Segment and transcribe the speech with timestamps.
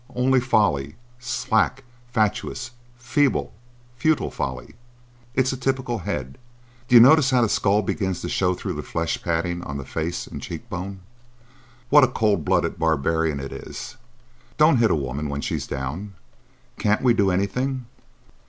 [0.15, 3.53] Only folly,—slack, fatuous, feeble,
[3.95, 4.73] futile folly.
[5.35, 6.39] It's a typical head.
[6.87, 10.25] D'you notice how the skull begins to show through the flesh padding on the face
[10.25, 11.01] and cheek bone?"
[11.91, 13.97] "What a cold blooded barbarian it is!
[14.57, 16.15] Don't hit a woman when she's down.
[16.79, 17.85] Can't we do anything?